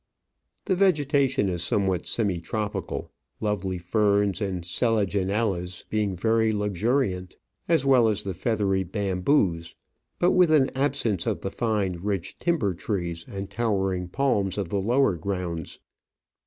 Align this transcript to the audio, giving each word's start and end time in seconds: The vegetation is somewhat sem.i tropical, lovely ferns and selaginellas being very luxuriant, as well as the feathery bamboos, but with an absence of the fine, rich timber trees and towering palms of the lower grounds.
The 0.65 0.75
vegetation 0.75 1.47
is 1.47 1.61
somewhat 1.61 2.07
sem.i 2.07 2.39
tropical, 2.39 3.11
lovely 3.39 3.77
ferns 3.77 4.41
and 4.41 4.63
selaginellas 4.63 5.83
being 5.91 6.15
very 6.15 6.51
luxuriant, 6.51 7.37
as 7.69 7.85
well 7.85 8.07
as 8.07 8.23
the 8.23 8.33
feathery 8.33 8.83
bamboos, 8.83 9.75
but 10.17 10.31
with 10.31 10.49
an 10.49 10.71
absence 10.73 11.27
of 11.27 11.41
the 11.41 11.51
fine, 11.51 11.99
rich 12.01 12.39
timber 12.39 12.73
trees 12.73 13.25
and 13.27 13.51
towering 13.51 14.07
palms 14.07 14.57
of 14.57 14.69
the 14.69 14.81
lower 14.81 15.17
grounds. 15.17 15.77